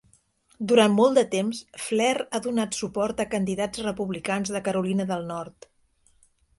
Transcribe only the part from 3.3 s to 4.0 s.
candidats